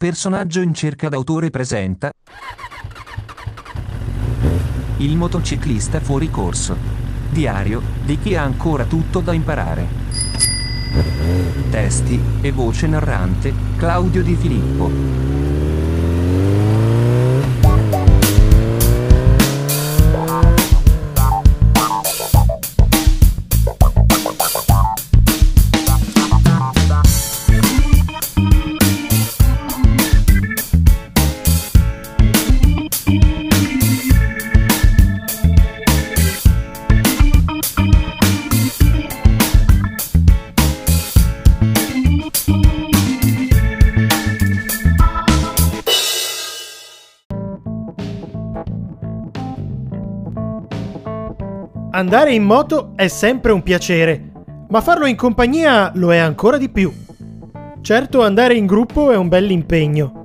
[0.00, 2.10] Personaggio in cerca d'autore presenta
[4.96, 6.74] Il motociclista fuori corso.
[7.28, 9.86] Diario di chi ha ancora tutto da imparare.
[11.68, 15.49] Testi e voce narrante Claudio Di Filippo.
[52.00, 54.32] Andare in moto è sempre un piacere,
[54.70, 56.90] ma farlo in compagnia lo è ancora di più.
[57.82, 60.22] Certo andare in gruppo è un bell'impegno.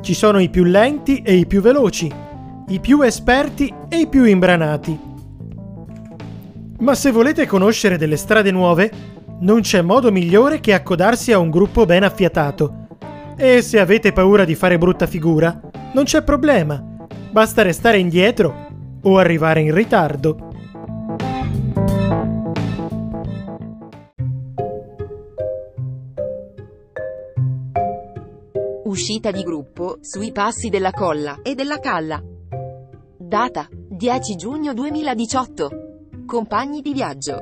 [0.00, 2.10] Ci sono i più lenti e i più veloci,
[2.66, 4.98] i più esperti e i più imbranati.
[6.78, 8.90] Ma se volete conoscere delle strade nuove,
[9.40, 12.86] non c'è modo migliore che accodarsi a un gruppo ben affiatato.
[13.36, 15.60] E se avete paura di fare brutta figura,
[15.92, 16.82] non c'è problema,
[17.30, 18.68] basta restare indietro
[19.02, 20.51] o arrivare in ritardo.
[29.02, 32.22] Uscita di gruppo, sui passi della Colla e della Calla.
[33.18, 35.70] Data, 10 giugno 2018.
[36.24, 37.36] Compagni di viaggio.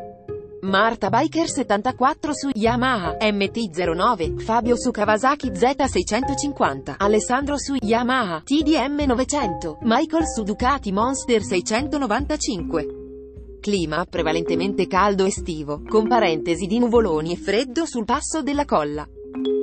[0.62, 9.80] Marta Biker 74 su Yamaha MT-09, Fabio su Kawasaki Z650, Alessandro su Yamaha TDM 900,
[9.82, 13.58] Michael su Ducati Monster 695.
[13.60, 19.06] Clima prevalentemente caldo estivo, con parentesi di nuvoloni e freddo sul passo della colla.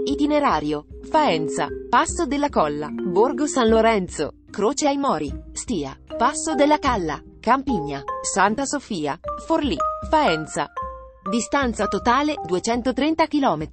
[0.06, 0.86] Itinerario.
[1.10, 8.04] Faenza, Passo della Colla, Borgo San Lorenzo, Croce ai Mori, Stia, Passo della Calla, Campigna,
[8.22, 9.78] Santa Sofia, Forlì,
[10.10, 10.70] Faenza.
[11.30, 13.68] Distanza totale 230 km.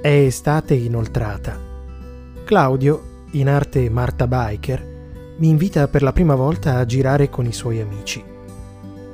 [0.00, 1.60] È estate inoltrata.
[2.44, 7.52] Claudio, in arte Marta Biker, mi invita per la prima volta a girare con i
[7.52, 8.35] suoi amici.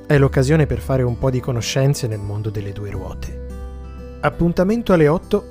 [0.06, 4.18] È l'occasione per fare un po' di conoscenze nel mondo delle due ruote.
[4.20, 5.44] Appuntamento alle 8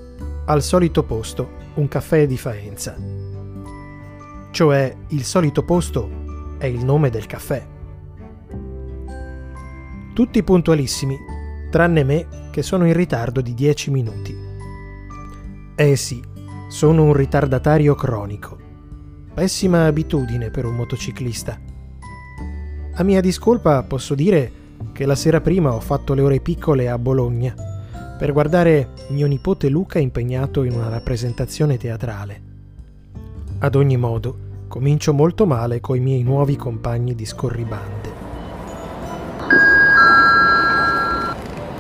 [0.46, 2.96] al solito posto, un caffè di Faenza.
[4.52, 6.10] Cioè, il solito posto
[6.58, 7.66] è il nome del caffè.
[10.14, 11.18] Tutti puntualissimi,
[11.72, 14.38] tranne me che sono in ritardo di 10 minuti.
[15.76, 16.22] Eh sì,
[16.68, 18.58] sono un ritardatario cronico.
[19.34, 21.71] Pessima abitudine per un motociclista.
[23.02, 24.52] A mia discolpa posso dire
[24.94, 27.52] che la sera prima ho fatto le ore piccole a Bologna
[28.16, 32.42] per guardare mio nipote Luca impegnato in una rappresentazione teatrale.
[33.58, 38.10] Ad ogni modo, comincio molto male coi miei nuovi compagni di scorribande.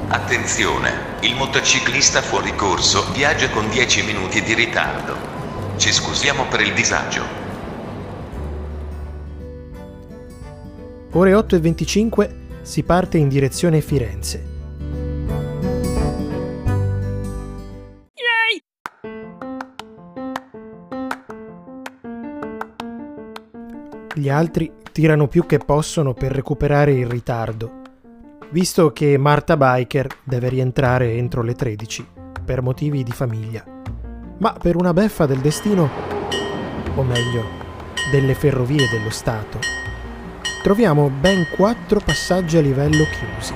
[0.07, 0.89] Attenzione,
[1.21, 5.13] il motociclista fuori corso viaggia con 10 minuti di ritardo.
[5.75, 7.40] Ci scusiamo per il disagio.
[11.13, 14.47] Ore 8.25 si parte in direzione Firenze.
[24.13, 27.81] Gli altri tirano più che possono per recuperare il ritardo,
[28.51, 32.07] visto che Marta Biker deve rientrare entro le 13
[32.45, 33.65] per motivi di famiglia.
[34.37, 35.89] Ma per una beffa del destino,
[36.95, 37.43] o meglio,
[38.11, 39.59] delle ferrovie dello Stato,
[40.61, 43.53] troviamo ben quattro passaggi a livello chiusi.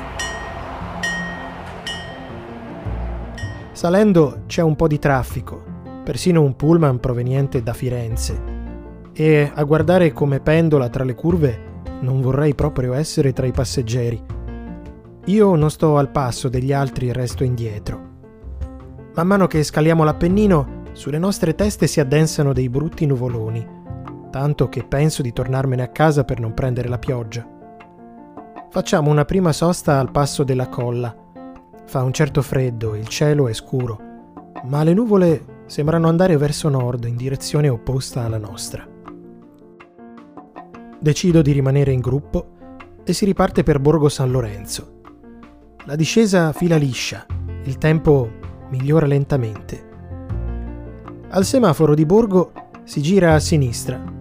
[3.71, 5.63] Salendo c'è un po' di traffico,
[6.03, 8.53] persino un pullman proveniente da Firenze.
[9.13, 14.21] E a guardare come pendola tra le curve non vorrei proprio essere tra i passeggeri.
[15.25, 18.13] Io non sto al passo degli altri e resto indietro.
[19.13, 23.74] Man mano che scaliamo l'Appennino, sulle nostre teste si addensano dei brutti nuvoloni
[24.35, 27.47] tanto che penso di tornarmene a casa per non prendere la pioggia.
[28.69, 31.15] Facciamo una prima sosta al passo della colla.
[31.85, 33.97] Fa un certo freddo, il cielo è scuro,
[34.63, 38.85] ma le nuvole sembrano andare verso nord in direzione opposta alla nostra.
[40.99, 42.47] Decido di rimanere in gruppo
[43.05, 44.99] e si riparte per Borgo San Lorenzo.
[45.85, 47.25] La discesa fila liscia,
[47.63, 48.29] il tempo
[48.69, 49.87] migliora lentamente.
[51.29, 52.51] Al semaforo di Borgo
[52.83, 54.11] si gira a sinistra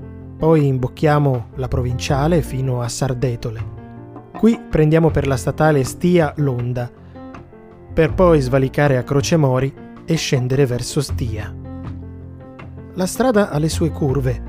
[0.45, 3.65] poi imbocchiamo la provinciale fino a Sardetole.
[4.31, 6.93] Qui prendiamo per la statale Stia-Londa,
[7.95, 9.73] per poi svalicare a Croce Mori
[10.05, 11.51] e scendere verso Stia.
[12.93, 14.43] La strada ha le sue curve,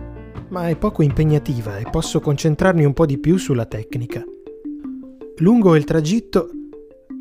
[0.49, 4.21] ma è poco impegnativa e posso concentrarmi un po' di più sulla tecnica.
[5.37, 6.49] Lungo il tragitto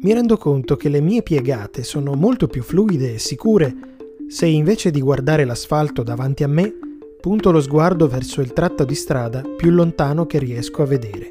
[0.03, 3.73] mi rendo conto che le mie piegate sono molto più fluide e sicure
[4.27, 6.75] se invece di guardare l'asfalto davanti a me
[7.25, 11.31] punto lo sguardo verso il tratto di strada più lontano che riesco a vedere.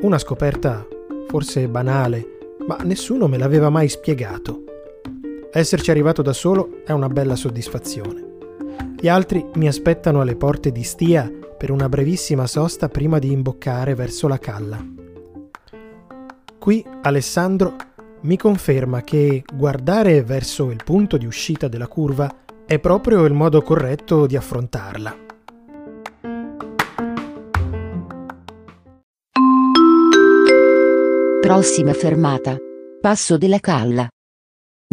[0.00, 0.86] Una scoperta
[1.28, 4.64] forse banale, ma nessuno me l'aveva mai spiegato.
[5.52, 8.24] Esserci arrivato da solo è una bella soddisfazione.
[8.98, 13.94] Gli altri mi aspettano alle porte di Stia per una brevissima sosta prima di imboccare
[13.94, 14.82] verso la calla.
[16.58, 17.76] Qui Alessandro
[18.22, 22.34] mi conferma che guardare verso il punto di uscita della curva
[22.70, 25.16] è proprio il modo corretto di affrontarla.
[31.40, 32.56] Prossima fermata.
[33.00, 34.08] Passo della Calla.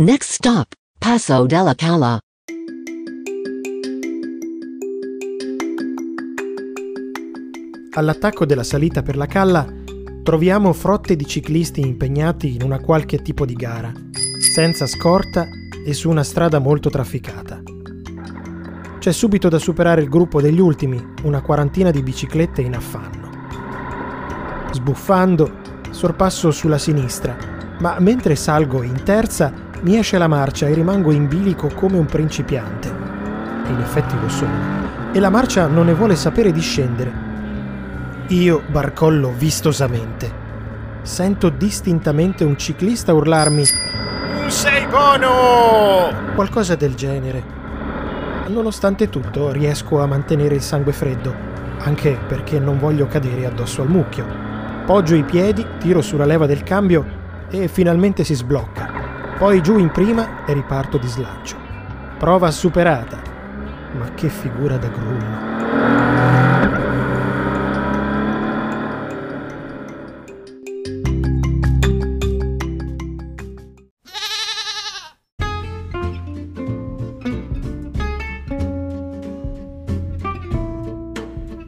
[0.02, 2.18] Next stop, Passo della Calla.
[7.92, 9.72] All'attacco della salita per la Calla
[10.24, 13.92] troviamo frotte di ciclisti impegnati in una qualche tipo di gara,
[14.52, 15.48] senza scorta
[15.86, 17.47] e su una strada molto trafficata.
[19.08, 23.30] C'è subito da superare il gruppo degli ultimi, una quarantina di biciclette in affanno.
[24.74, 25.50] Sbuffando,
[25.92, 27.34] sorpasso sulla sinistra,
[27.80, 32.06] ma mentre salgo in terza mi esce la marcia e rimango in bilico come un
[32.06, 32.90] principiante.
[33.66, 34.52] E in effetti lo sono.
[35.14, 37.14] E la marcia non ne vuole sapere di scendere
[38.28, 40.30] io barcollo vistosamente.
[41.04, 43.64] Sento distintamente un ciclista urlarmi
[44.48, 46.12] sei buono!
[46.36, 47.67] Qualcosa del genere.
[48.48, 51.34] Nonostante tutto riesco a mantenere il sangue freddo,
[51.80, 54.26] anche perché non voglio cadere addosso al mucchio.
[54.86, 57.06] Poggio i piedi, tiro sulla leva del cambio
[57.50, 58.90] e finalmente si sblocca.
[59.38, 61.58] Poi giù in prima e riparto di slancio.
[62.18, 63.22] Prova superata.
[63.98, 65.47] Ma che figura da grullo.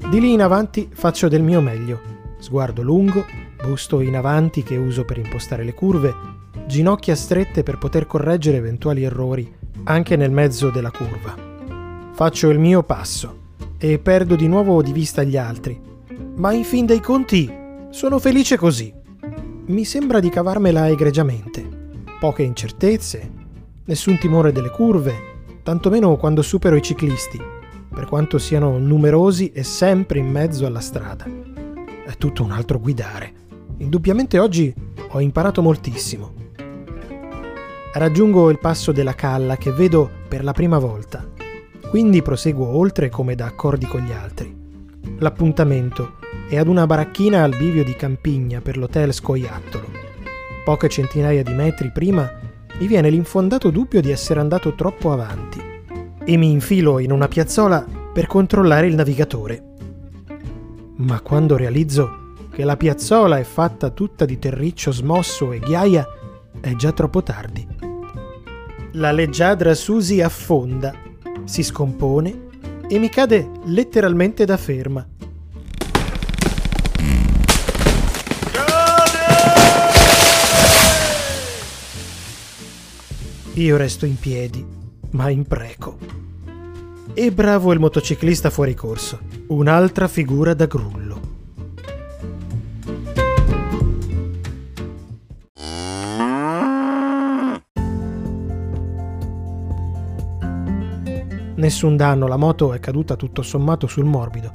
[0.09, 2.01] Di lì in avanti faccio del mio meglio.
[2.39, 3.25] Sguardo lungo,
[3.63, 6.11] busto in avanti che uso per impostare le curve,
[6.65, 11.35] ginocchia strette per poter correggere eventuali errori anche nel mezzo della curva.
[12.11, 15.79] Faccio il mio passo e perdo di nuovo di vista gli altri.
[16.37, 17.47] Ma in fin dei conti
[17.91, 18.91] sono felice così.
[19.67, 21.63] Mi sembra di cavarmela egregiamente.
[22.19, 23.31] Poche incertezze,
[23.85, 25.13] nessun timore delle curve,
[25.61, 27.57] tantomeno quando supero i ciclisti
[27.93, 31.25] per quanto siano numerosi e sempre in mezzo alla strada.
[31.25, 33.33] È tutto un altro guidare.
[33.77, 34.73] Indubbiamente oggi
[35.09, 36.33] ho imparato moltissimo.
[37.93, 41.27] Raggiungo il passo della calla che vedo per la prima volta,
[41.89, 44.55] quindi proseguo oltre come da accordi con gli altri.
[45.17, 49.87] L'appuntamento è ad una baracchina al bivio di Campigna per l'hotel Scoiattolo.
[50.63, 52.31] Poche centinaia di metri prima
[52.79, 55.68] mi viene l'infondato dubbio di essere andato troppo avanti
[56.29, 57.83] e mi infilo in una piazzola
[58.13, 59.63] per controllare il navigatore.
[60.97, 66.07] Ma quando realizzo che la piazzola è fatta tutta di terriccio smosso e ghiaia,
[66.59, 67.67] è già troppo tardi.
[68.91, 70.93] La leggiadra Susi affonda,
[71.45, 72.47] si scompone
[72.87, 75.07] e mi cade letteralmente da ferma.
[83.53, 84.77] Io resto in piedi
[85.11, 86.08] ma impreco.
[87.13, 91.19] E bravo il motociclista fuori corso, un'altra figura da grullo.
[101.55, 104.49] Nessun danno, la moto è caduta tutto sommato sul morbido.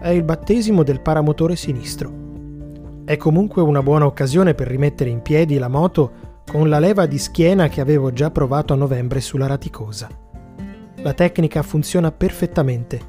[0.00, 2.12] È il battesimo del paramotore sinistro.
[3.04, 7.18] È comunque una buona occasione per rimettere in piedi la moto con la leva di
[7.18, 10.21] schiena che avevo già provato a novembre sulla raticosa.
[11.02, 13.00] La tecnica funziona perfettamente.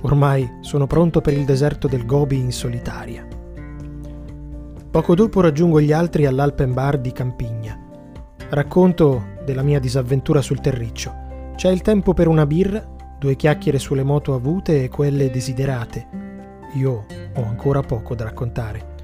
[0.00, 3.24] Ormai sono pronto per il deserto del Gobi in solitaria.
[4.90, 7.78] Poco dopo raggiungo gli altri all'Alpenbar di Campigna.
[8.50, 11.52] Racconto della mia disavventura sul terriccio.
[11.54, 12.84] C'è il tempo per una birra,
[13.16, 16.08] due chiacchiere sulle moto avute e quelle desiderate.
[16.74, 18.94] Io ho ancora poco da raccontare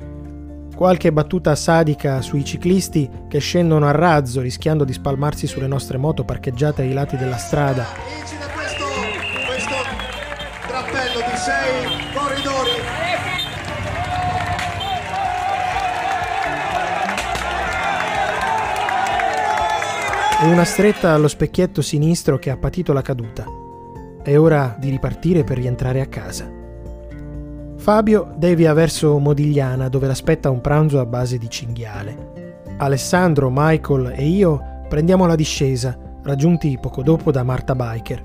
[0.82, 6.24] Qualche battuta sadica sui ciclisti che scendono a razzo rischiando di spalmarsi sulle nostre moto
[6.24, 7.86] parcheggiate ai lati della strada.
[8.18, 8.84] Incide questo,
[9.46, 9.74] questo
[10.66, 12.70] trappello di sei corridori
[20.42, 23.44] e una stretta allo specchietto sinistro che ha patito la caduta.
[24.20, 26.61] È ora di ripartire per rientrare a casa.
[27.82, 32.52] Fabio devia verso Modigliana dove l'aspetta un pranzo a base di cinghiale.
[32.78, 38.24] Alessandro, Michael e io prendiamo la discesa, raggiunti poco dopo da Marta Biker.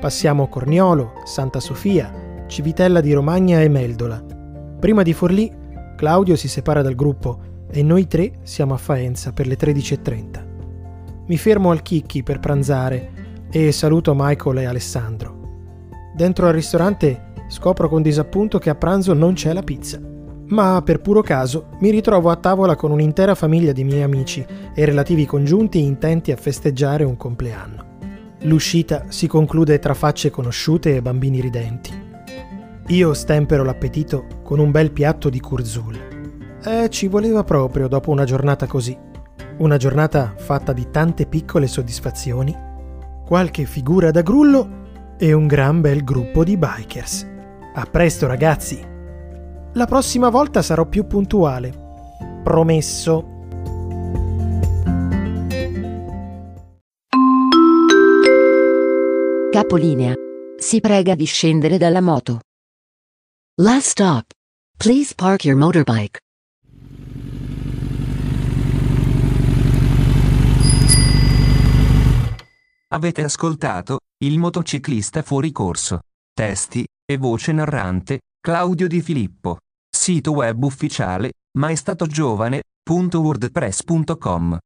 [0.00, 2.12] Passiamo Corniolo, Santa Sofia,
[2.48, 4.20] Civitella di Romagna e Meldola.
[4.80, 5.48] Prima di Forlì,
[5.96, 7.38] Claudio si separa dal gruppo
[7.70, 10.44] e noi tre siamo a Faenza per le 13.30.
[11.28, 15.38] Mi fermo al Chicchi per pranzare e saluto Michael e Alessandro.
[16.16, 20.00] Dentro al ristorante scopro con disappunto che a pranzo non c'è la pizza.
[20.46, 24.44] Ma per puro caso mi ritrovo a tavola con un'intera famiglia di miei amici
[24.74, 27.90] e relativi congiunti intenti a festeggiare un compleanno.
[28.44, 31.90] L'uscita si conclude tra facce conosciute e bambini ridenti.
[32.88, 35.98] Io stempero l'appetito con un bel piatto di kurzul.
[36.64, 38.96] E ci voleva proprio dopo una giornata così.
[39.58, 42.56] Una giornata fatta di tante piccole soddisfazioni,
[43.26, 44.80] qualche figura da grullo
[45.18, 47.30] e un gran bel gruppo di bikers.
[47.74, 48.78] A presto ragazzi!
[49.72, 51.70] La prossima volta sarò più puntuale.
[52.44, 53.26] Promesso.
[59.50, 60.12] Capolinea.
[60.58, 62.40] Si prega di scendere dalla moto.
[63.62, 64.26] Last stop.
[64.76, 66.18] Please park your motorbike.
[72.88, 76.00] Avete ascoltato Il motociclista fuori corso.
[76.34, 79.56] Testi e voce narrante Claudio Di Filippo.
[79.88, 84.58] Sito web ufficiale maestatogiovane.wordpress.com